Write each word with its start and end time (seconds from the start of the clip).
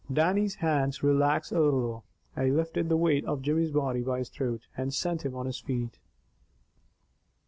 Dannie's 0.11 0.55
hands 0.55 1.03
relaxed 1.03 1.51
a 1.51 1.59
little, 1.61 2.03
he 2.35 2.49
lifted 2.49 2.89
the 2.89 2.97
weight 2.97 3.23
of 3.25 3.43
Jimmy's 3.43 3.69
body 3.69 4.01
by 4.01 4.17
his 4.17 4.29
throat, 4.29 4.65
and 4.75 4.91
set 4.91 5.21
him 5.21 5.35
on 5.35 5.45
his 5.45 5.59
feet. 5.59 5.99